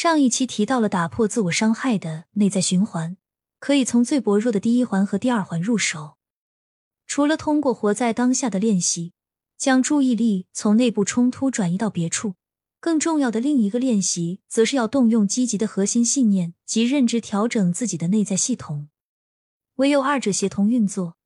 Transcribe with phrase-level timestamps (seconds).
[0.00, 3.16] 上一期提到了打破自我伤害的内在循环，
[3.58, 6.18] 可以从最薄弱的第一环和第二环入手。
[7.04, 9.12] 除了通过活在当下的练习，
[9.56, 12.36] 将注意力从内部冲突转移到别处，
[12.78, 18.88] 更重要的另一个练习，则是要动用积极的核心信念及认知调整自己的内在系统。
[19.78, 21.16] 唯有二者协同运作，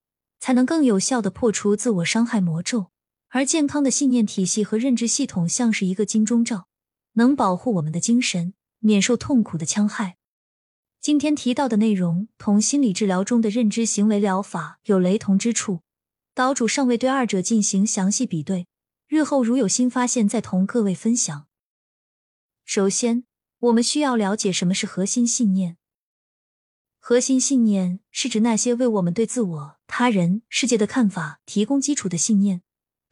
[0.41, 2.87] 才能更有效的破除自我伤害魔咒。
[3.29, 6.69] 而健康的信念体系和认知系统，像是一个金钟罩，
[7.17, 8.55] 能保护我们的精神。
[8.83, 10.19] 免受痛苦的戕害。
[11.01, 15.81] 今天提到的内容同心理治疗中的认知行为疗法有雷同之处，
[16.35, 18.69] 岛主尚未对二者进行详细比对，
[19.09, 21.47] 日后如有新发现再同各位分享。
[22.65, 23.25] 首先，
[23.59, 25.77] 我们需要了解什么是核心信念。
[26.99, 32.63] 核心信念是指那些为我们对自我、他人、世界的看法提供基础的信念。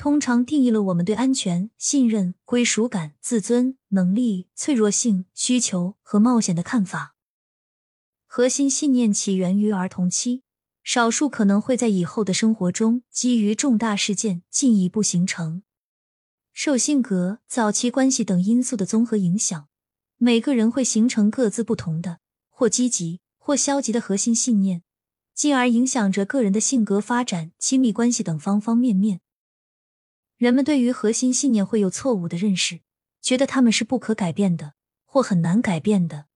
[0.00, 7.14] 通常定义了我们对安全、信任、归属感、自尊、能力、脆弱性、需求和冒险的看法。
[8.24, 10.42] 核心信念起源于儿童期，
[10.82, 15.64] 少数可能会在以后的生活中基于重大事件进一步形成。
[16.54, 19.68] 受性格、早期关系等因素的综合影响，
[20.16, 24.82] 每个人会形成各自不同的或积极或消极的核心信念，
[25.34, 29.20] 进而影响着个人的性格发展、亲密关系等方方面面。
[30.40, 32.80] 人们对于核心信念会有错误的认识，
[33.20, 34.72] 觉得他们是不可改变的
[35.04, 36.28] 或很难改变的。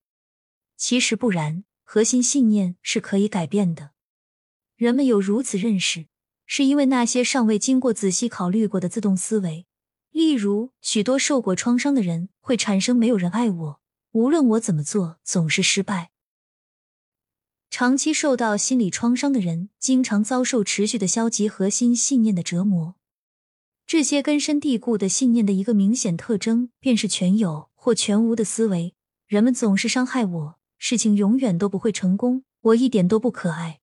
[0.77, 3.93] 其实不然，核心信念是可以改变的。
[4.77, 6.09] 人们有如此认识，
[6.45, 9.67] 是因为那些尚未经过仔细考虑过的自动思维，
[10.11, 13.81] 例如许多受过创伤的人会产生“没有人爱我，
[14.13, 16.11] 无论我怎么做总是失败”。
[17.71, 22.97] 长期受到心理创伤的人，经常遭受持续的消极核心信念的折磨。
[23.87, 28.95] 这些根深蒂固的信念的一个明显特征，便是全有或全无的思维。
[29.27, 33.81] 人们总是伤害我，事情永远都不会成功，我一点都不可爱。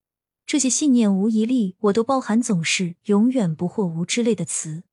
[0.47, 4.83] 这些信念无一例我都包含“总是”“永远不”或“无”之类的词。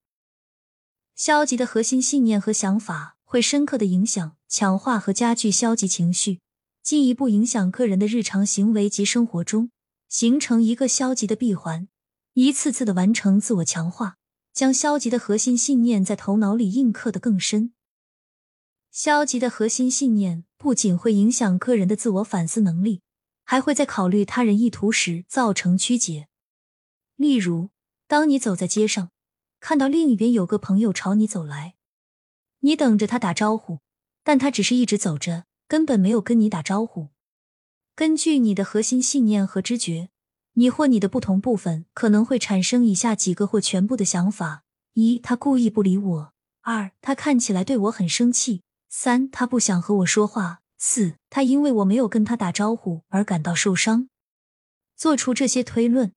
[1.16, 6.40] 消极的核心信念和想法会深刻的影响、强化和加剧消极情绪，
[6.82, 9.70] 进一步影响个人的日常行为及生活中，
[10.08, 11.88] 形成一个消极的闭环，
[12.34, 14.17] 一次次的完成自我强化。
[14.58, 17.74] 将消极的核心信念在头脑里印刻的更深。
[18.90, 23.00] 消极的核心信念不仅会影响个人的自我反思能力，
[23.44, 26.26] 还会在考虑他人意图时造成曲解。
[27.14, 27.70] 例如，
[28.08, 29.12] 当你走在街上，
[29.60, 31.76] 看到另一边有个朋友朝你走来，
[32.58, 33.78] 你等着他打招呼，
[34.24, 37.10] 但他只是一直走着，根本没有跟你打招呼。
[37.94, 40.08] 根据你的核心信念和知觉。
[40.58, 44.64] 你或你的不同部分可能会产生以下几个或全部的想法：
[44.94, 46.32] 一，他故意不理我；
[46.62, 54.08] 二，他看起来对我很生气；三，他不想和我说话；四，他因为我没有跟他打招呼而感到受伤。
[54.96, 56.12] 做出这些推论，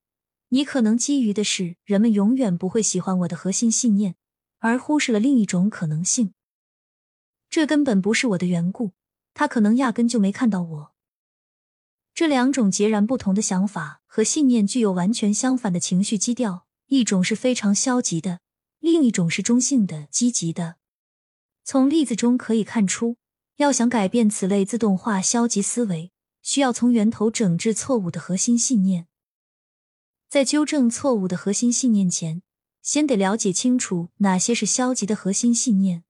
[0.50, 4.16] 你可能基于的是人们永远不会喜欢我的核心信念，
[4.58, 6.34] 而忽视了另一种可能性：
[7.48, 8.94] 这根本不是我的缘故，
[9.36, 10.91] 他可能压根就没看到我。
[12.22, 18.42] 这两种截然不同的想法和信念具有完全相反的情绪基调，一种是非常消极的，
[18.80, 20.76] 另一种是中性的、积极的。
[21.64, 23.18] 从例子中可以看出，
[23.56, 26.12] 要想改变此类自动化消极思维，
[26.44, 29.08] 需要从源头整治错误的核心信念。
[30.30, 32.44] 在纠正错误的核心信念前，
[32.84, 36.04] 先得了解清楚哪些是消极的核心信念。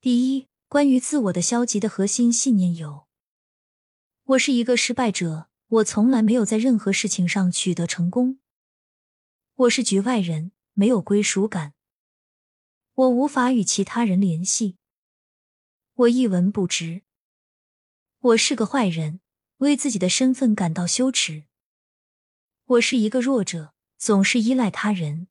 [0.00, 3.06] 第一，关于自我的消极的核心信念有。
[4.28, 8.40] 我是一个失败者，我从来没有在任何事情上取得成功。
[9.54, 11.72] 我是局外人，没有归属感。
[12.92, 14.76] 我无法与其他人联系。
[15.94, 17.04] 我一文不值。
[18.18, 19.20] 我是个坏人，
[19.58, 21.44] 为自己的身份感到羞耻。
[22.66, 25.28] 我是一个弱者，总是依赖他人。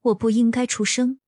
[0.00, 1.20] 我不应该出生。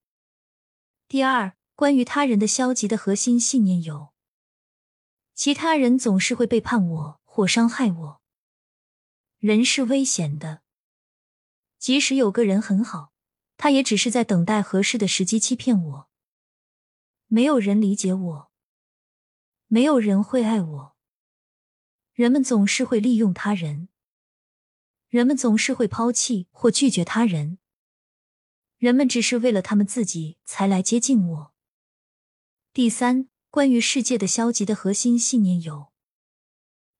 [1.06, 4.15] 第二，关于他人的消极的核心信念有。
[5.36, 8.22] 其他人总是会背叛我或伤害我。
[9.38, 10.62] 人是危险的，
[11.78, 13.12] 即使有个人很好，
[13.58, 16.08] 他也只是在等待合适的时机欺骗我。
[17.26, 18.50] 没有人理解我，
[19.66, 20.96] 没有人会爱我。
[22.14, 23.90] 人们总是会利用他人，
[25.08, 27.58] 人们总是会抛弃或拒绝他人。
[28.78, 31.54] 人们只是为了他们自己才来接近我。
[32.72, 33.28] 第三。
[33.56, 35.90] 关于世界的消极的核心信念有：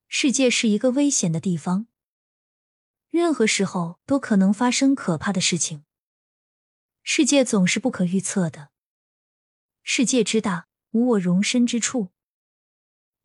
[0.08, 1.86] 世界是一个危险的地方，
[3.10, 5.84] 任何时候都可能发生可怕的事情。
[7.02, 8.70] 世界总是不可预测的，
[9.82, 12.08] 世界之大，无我容身之处。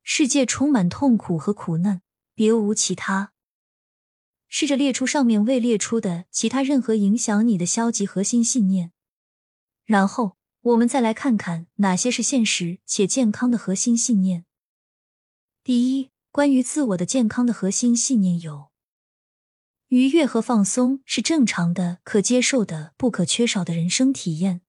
[0.04, 2.02] 世界充满痛苦和苦难，
[2.34, 3.32] 别无其他。
[4.50, 8.92] 试着列出上面未列出的其他任何影响你的消极核心信念，
[9.86, 14.46] 然后我们再来看看哪些是现实且健康的核心信念。
[15.64, 18.70] 第一，关于自我的健康的核心信念有：
[19.88, 24.62] 愉悦和放松是正常的、可接受的、不可缺少的人生体验。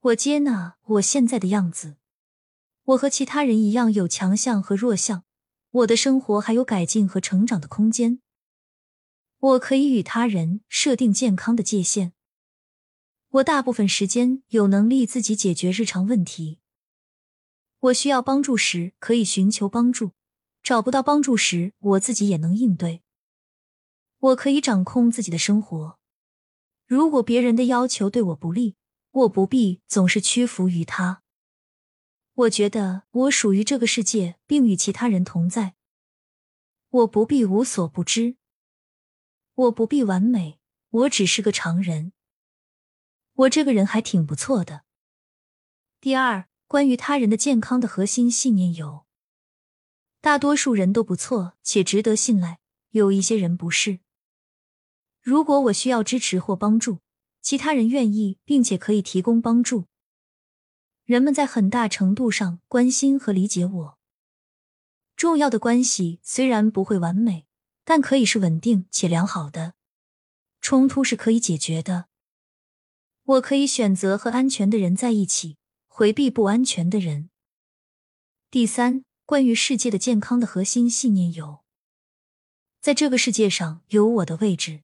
[0.00, 1.96] 我接纳我现在的样子。
[2.84, 5.24] 我和其他人一样有强项和弱项，
[5.70, 8.20] 我的生活还有改进和成长的空间。
[9.38, 12.12] 我可以与他人设定健康的界限。
[13.30, 16.60] 我大部分时间有能力自己解决日常问题。
[17.80, 20.12] 我需要帮助时可以寻求帮助，
[20.62, 23.02] 找不到帮助时我自己也能应对。
[24.18, 25.98] 我可以掌控自己的生活。
[26.86, 28.76] 如果别人的要求对我不利，
[29.10, 31.22] 我不必总是屈服于他。
[32.32, 35.74] 我觉得我属于这个世界，并与其他人同在。
[36.88, 38.36] 我不必无所不知，
[39.54, 40.58] 我不必完美，
[40.88, 42.12] 我只是个常人。
[43.38, 44.82] 我这个人还挺不错的。
[46.00, 49.06] 第二，关于他人的健康的核心信念有：
[50.20, 52.58] 大多数人都不错且值得信赖，
[52.90, 54.00] 有一些人不是。
[55.20, 56.98] 如果我需要支持或帮助，
[57.40, 59.86] 其他人愿意并且可以提供帮助。
[61.04, 63.98] 人们在很大程度上关心和理解我。
[65.14, 67.46] 重要的关系虽然不会完美，
[67.84, 69.74] 但可以是稳定且良好的。
[70.60, 72.07] 冲突是可以解决的。
[73.28, 77.28] 我可以选择和安全的人在一起，回避不安全的人。
[78.50, 81.62] 第三，关于世界的健康的核心信念有：
[82.80, 84.80] 在这个世界上有我的位置。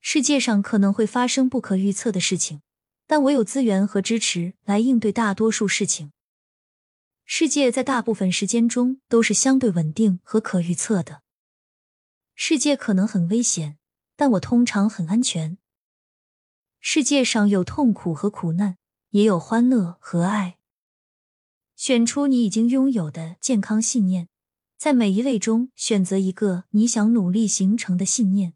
[0.00, 2.62] 世界上可能会发生不可预测的事情。
[3.06, 6.12] 但我有资源和支持来应对大多数事情。
[7.24, 11.22] 世界在大部分时间中都是相对稳定和可预测的。
[12.34, 13.78] 世界可能很危险，
[14.14, 15.56] 但我通常很安全。
[16.80, 18.78] 世界上有痛苦和苦难，
[19.10, 20.58] 也有欢乐和爱。
[21.76, 24.28] 选出你已经拥有的健康信念，
[24.76, 28.54] 在每一类中选择一个你想努力形成的信念。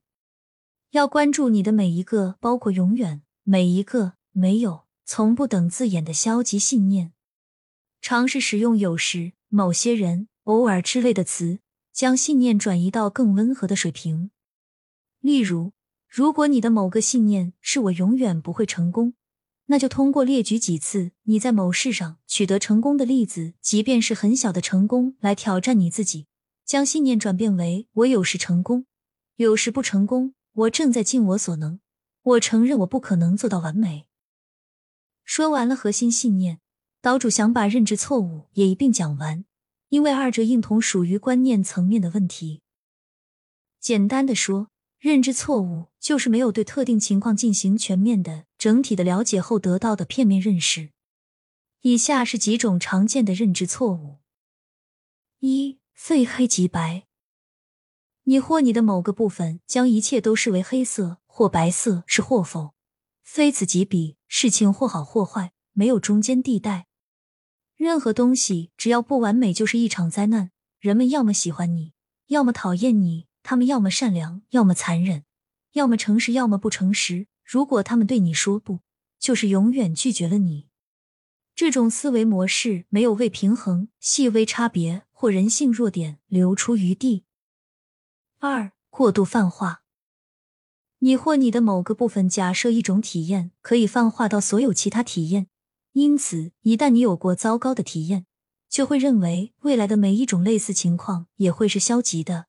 [0.91, 4.15] 要关注你的每一个，包括永远每一个。
[4.35, 7.13] 没有，从不等字眼的消极信念。
[8.01, 11.61] 尝试使用有时、某些人、偶尔之类的词，
[11.93, 14.31] 将信念转移到更温和的水平。
[15.21, 15.73] 例如，
[16.14, 19.14] 如果你的某个信念是我永远不会成功，
[19.69, 26.26] 那就通过列举几次你在某事上取得成功的例子，即便是很小的成功，来挑战你自己。
[26.67, 28.85] 将信念转变为我有时成功，
[29.37, 30.35] 有时不成功。
[30.53, 31.81] 我正在尽我所能。
[32.20, 34.06] 我承认我不可能做到完美。
[35.25, 36.61] 说完了核心信念，
[37.00, 39.47] 岛主想把认知错误也一并讲完，
[39.88, 42.61] 因为二者应同属于观念层面的问题。
[43.81, 44.69] 简单的说，
[45.02, 50.90] 认知错误就是没有对特定情况进行全面的、整体的了解后得到的片面认识。
[51.81, 54.20] 以下是几种常见的认知错误：
[55.40, 57.08] 一、非黑即白，
[58.22, 62.75] 你或你的某个部分将一切都视为黑色或白色，是或否。
[63.25, 66.87] 非此即彼，事情或好或坏，没有中间地带。
[67.75, 70.52] 任何东西只要不完美，就是一场灾难。
[70.78, 71.92] 人们要么喜欢你，
[72.28, 75.22] 要么讨厌你；他们要么善良，要么残忍；
[75.72, 77.26] 要么诚实，要么不诚实。
[77.44, 78.80] 如果他们对你说不，
[79.18, 80.68] 就是永远拒绝了你。
[81.54, 87.25] 这种思维模式没有为平衡细微差别或人性弱点留出余地。
[88.38, 89.82] 二、过度泛化。
[91.00, 95.49] 你或你的某个部分假设一种体验可以泛化到所有其他体验，
[95.92, 98.26] 因此一旦你有过糟糕的体验，
[98.68, 102.46] 就会认为未来的每一种类似情况也会是消极的。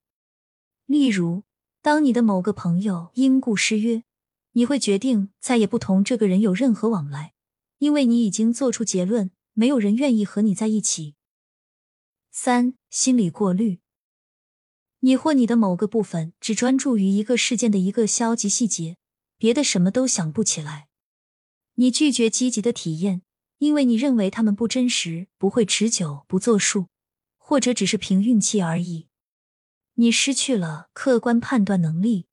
[0.86, 1.44] 例如，
[1.82, 4.04] 当你的某个朋友因故失约，
[4.52, 7.34] 你会决定再也不同这个人有任何往来，
[7.80, 11.16] 因为你已经做出结论，没有人愿意和你在一起。
[12.32, 13.80] 三、心理过滤。
[15.00, 18.98] 你或你的某个部分只专注于一个事件的一个消极细节，
[19.38, 20.88] 别的什么都想不起来。
[21.76, 23.24] 你拒绝积极的体验，
[23.58, 26.88] 因为你认为他们不真实、不会持久、不作数，
[27.38, 29.08] 或者只是凭运气而已。
[29.96, 32.28] 你失去了客观判断能力。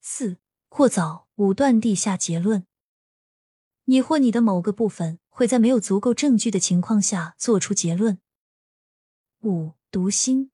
[0.00, 0.38] 四、
[0.68, 2.66] 过早武断地下结论。
[3.84, 8.18] 你或你的某个部分会在没有足够证据的情况下做出结论。
[9.42, 10.50] 五、读心。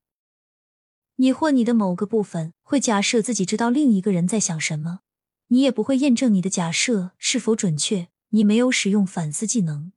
[1.17, 5.01] 你或你的某个部分会假设自己知道另一个人在想什么，
[5.49, 8.09] 你也不会验证你的假设是否准确。
[8.31, 9.93] 你没有使用反思技能。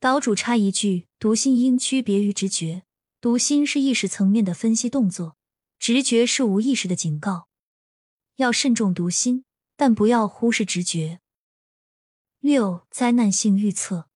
[0.00, 2.84] 岛主插一句：读心应区别于直觉，
[3.22, 5.36] 读心是意识层面的分析动作，
[5.78, 7.46] 直觉是无意识的警告。
[8.34, 9.44] 要慎重读心，
[9.76, 11.20] 但不要忽视直觉。
[12.40, 14.08] 六、灾难性预测。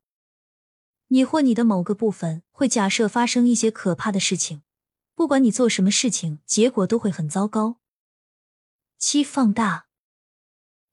[1.06, 4.62] 你或你的某个部分会假设发生一些可怕的事情，
[5.14, 7.78] 不管你做什么事情，结果都会很糟糕。
[8.98, 9.86] 七、放大。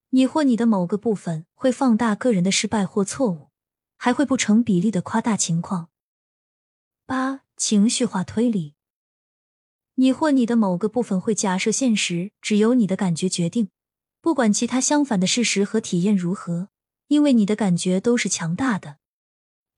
[0.09, 3.49] 你或你的某个部分会放大个人的失败或错误，
[3.97, 5.89] 还会不成比例的夸大情况。
[7.07, 8.75] 八、情绪化推理。
[9.95, 13.69] 你或你的某个部分会假设现实只由你的感觉决定，
[14.21, 16.69] 不管其他相反的事实和体验如何，
[17.07, 18.97] 因为你的感觉都是强大的。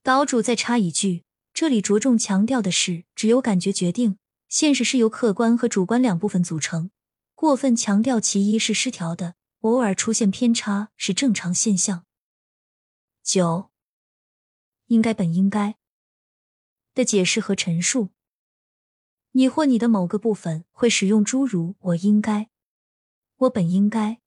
[0.03, 4.17] 岛主再插一句，这里着重强调的是，只有感觉决定，
[4.47, 6.91] 现实是由客观和主观两部分组成。
[7.33, 9.35] 过分强调其一是失调的。
[9.61, 12.05] 偶尔出现偏差是正常现象。
[13.23, 13.71] 九，
[14.85, 15.75] 应该本应该
[16.95, 18.09] 的解释和陈述，
[19.33, 22.49] 你或你的某个部分会使用诸如“我应该
[23.37, 24.19] ”“我本应该”“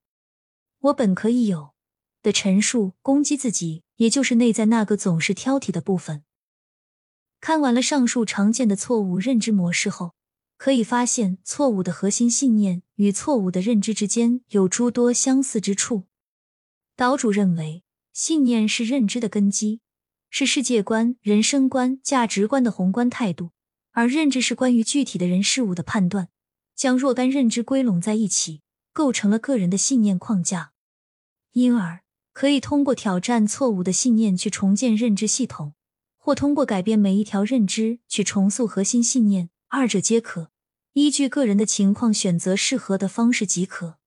[0.79, 1.75] 我本可以有”
[2.23, 6.23] 的陈述攻击自己，也就是内在那个总是挑剔的部分。
[7.41, 10.15] 看完了上述常见的错误认知模式后。
[10.59, 16.09] 可以发现，错误的核心信念与错误的认知之间有诸多相似之处。
[16.97, 19.81] 岛主认为，信念是认知的根基，
[20.31, 23.51] 是世界观、人生观、价值观的宏观态度；
[23.93, 26.29] 而认知是关于具体的人事物的判断，
[26.75, 30.73] 将若干认知归拢在一起，构成了个人的信念框架。
[31.53, 35.75] 因而，可以通过挑战错误的信念去重建认知系统，
[36.17, 39.51] 或通过改变每一条认知去重塑核心信念。
[39.71, 40.51] 二者皆可，
[40.93, 43.99] 依据个人的情况选择适合的方式即可。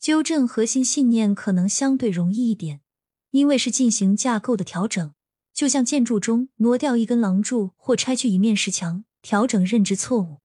[0.00, 2.80] 纠正核心信念可能相对容易一点，
[3.30, 5.12] 因为是进行架构的调整，
[5.52, 10.38] 就像建筑中挪掉一根廊柱或拆去一面石墙，调整认知错误。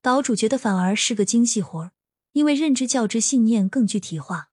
[0.00, 1.92] 岛主觉得反而是个精细活儿，
[2.32, 4.50] 因为认知较之信念更具体化，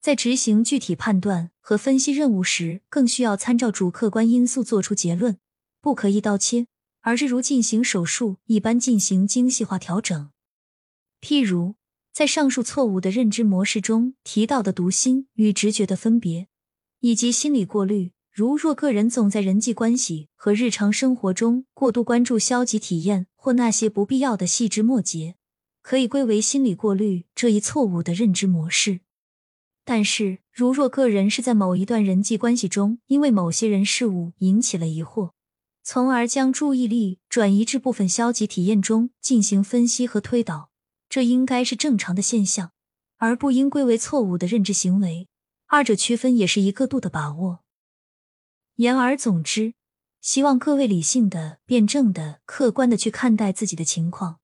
[0.00, 5.38] 在执行具体判断和分析任务时，更需要参照主客观因素做出结论，
[5.80, 6.66] 不可一刀切。
[7.00, 10.30] 而是如进行手术一般进行精细化调整。
[11.22, 11.76] 譬如，
[12.12, 16.48] 在上述错误的认知模式中提到的读心与直觉的分别，
[17.00, 25.36] 以及心理过滤，如若个人总在人际关系和日常生活中过度关注消极体验或那些不必要的细枝末节，
[25.82, 29.00] 可以归为心理过滤这一错误的认知模式。
[29.84, 35.30] 但是，如若个人是在某一段人际关系中，因为某些人事物引起了疑惑。
[35.82, 40.70] 从而将注意力转移至部分消极体验中进行分析和推导，
[41.08, 42.72] 这应该是正常的现象，
[43.16, 45.28] 而不应归为错误的认知行为。
[45.68, 47.60] 二者区分也是一个度的把握。
[48.76, 49.74] 言而总之，
[50.22, 54.40] 希望各位理性的、辩证的、客观的去看待自己的情况。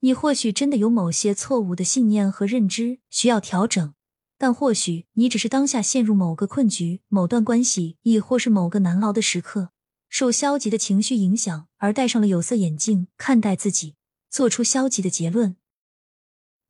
[0.00, 3.94] 你或许真的有某些错误的信念和认知需要调整，
[4.38, 9.72] 但或许你只是当下陷入某个困局、某段关系，亦或是某个难熬的时刻。
[10.08, 13.96] 受消极的情绪影响而戴上了有色眼镜看待自己，
[14.30, 15.56] 做出消极的结论。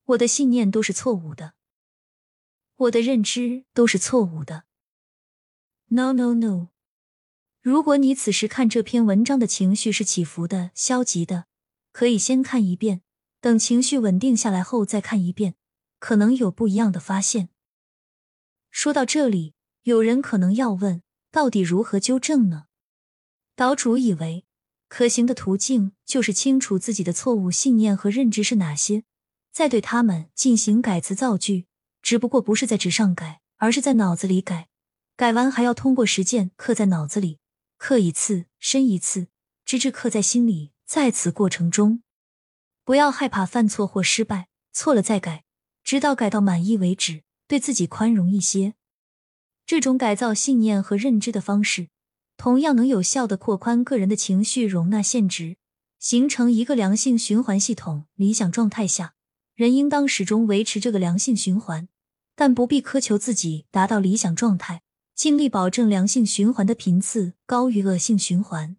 [0.07, 1.53] 我的信念都是错误的，
[2.79, 4.65] 我的认知都是错误的。
[5.89, 6.69] No no no！
[7.61, 11.47] 如果你此时看这篇文章的情绪是起伏的、消极的，
[11.93, 13.03] 可以先看一遍，
[13.41, 15.55] 等情绪稳定下来后再看一遍，
[15.99, 17.49] 可能有不一样的发现。
[18.71, 22.67] 说到这里，有人可能要问：到底如何纠正呢？
[23.57, 24.47] 岛主以为
[24.89, 29.05] 可行的途径就是清楚自己的错误信念和认知是哪些，
[29.51, 31.68] 再对他们进行改词造句。
[32.03, 34.69] 只不过不是在纸上改，而是在脑子里改。
[35.17, 37.39] 改完还要通过实践刻在脑子里，
[37.77, 39.29] 刻一次深一次，
[39.65, 40.73] 直至刻在心里。
[40.87, 42.03] 在此过程中，
[42.85, 45.45] 不要害怕犯错或失败，错了再改，
[45.85, 47.25] 直到改到满意为止。
[47.47, 48.75] 对自己宽容一些。
[49.65, 51.89] 这种改造信念和认知的方式。
[52.37, 55.57] 同样能有效的扩宽个人的情绪容纳限值，
[55.99, 58.07] 形成一个良性循环系统。
[58.15, 59.15] 理想状态下，
[59.59, 61.89] 人应当始终维持这个良性循环，
[62.37, 64.85] 但不必苛求自己达到理想状态，
[65.17, 68.77] 尽力保证良性循环的频次高于恶性循环，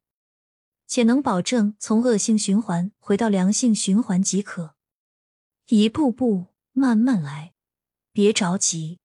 [0.88, 4.76] 且能保证从恶性循环回到良性循环即可。
[5.68, 7.52] 一步步慢慢来，
[8.14, 9.00] 别着急。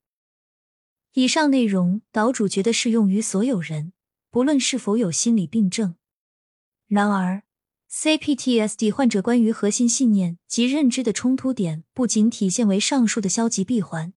[1.15, 3.93] 以上内容，岛主觉得适用于所有人。
[4.31, 5.97] 不论是否有心理病症，
[6.87, 7.43] 然而
[7.95, 14.13] ，CPTSD 患者关于核心信念及认知的冲突点，不仅体现为上述的消极闭环，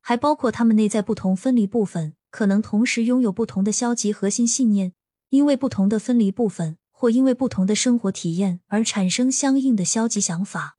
[0.00, 4.92] 还包括他们内在不同分离部分可能同时拥有不同的消极核心信念，
[5.30, 10.76] 因为不同的分离部分，或因为不同的生活体验而产生相应的消极想法。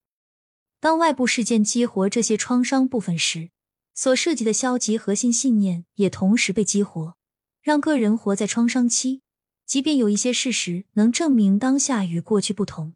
[0.80, 3.50] 当外部事件激活这些创伤部分时，
[3.96, 7.16] 所涉及的消极核心信念也同时被激活，
[7.62, 9.22] 让个人活在创伤期。
[9.66, 12.94] 即便有一些事实能证明当下与过去不同，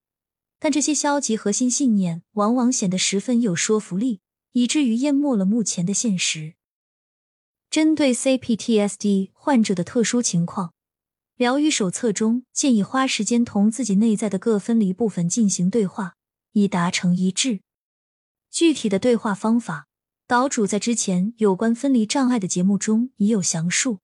[0.59, 4.21] 但这些消极核心信念往往显得十分有说服力，
[4.51, 6.55] 以至于淹没了目前的现实。
[7.69, 10.73] 针对 CPTSD 患者的特殊情况，
[11.35, 16.15] 疗愈手册中建议花时间同自己内在的各分离部分进行对话，
[16.53, 17.61] 以达成一致。
[18.49, 19.87] 具体的对话方法，
[20.25, 23.99] 岛主在之前有关分离障碍的节目中已有详述。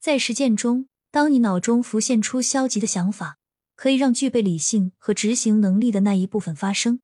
[0.00, 3.36] 在实践中，当你脑中浮现出消极的想法，
[3.76, 7.00] 可以让具备理性和执行能力的那一部分发声，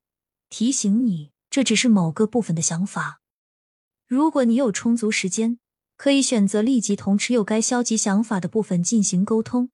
[0.48, 3.20] 提醒你这只是某个部分的想法。
[4.06, 5.58] 如果你有充足时间，
[5.98, 9.68] 可以选择立即同持有该消极想法的部分进行沟通，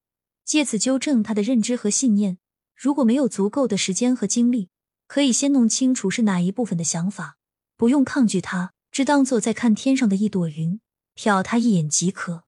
[0.45, 2.39] 借此纠正他的认知和信念。
[2.75, 4.69] 如果没有足够的时间和精力，
[5.07, 7.37] 可以先弄清楚是哪一部分的想法，
[7.77, 10.81] 不用抗拒它，只当做在看天上的一朵云，
[11.15, 12.44] 瞟它一眼即可，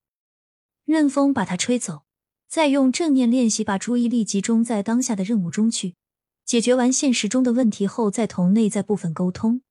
[0.87, 2.05] 任风把它吹走。
[2.49, 5.97] 再用正念练习，把注意力集中在当下的任务中去。
[6.45, 9.63] 解决完现实中的问题后，再同内在部分沟通。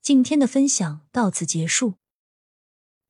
[0.00, 1.94] 今天的分享到此结束。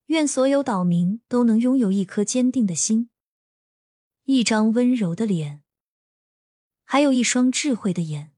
[0.06, 3.10] 愿所有岛民都能拥有一颗坚定的心，
[4.24, 5.62] 一张温柔的脸，
[6.84, 8.32] 还有一双智慧的眼。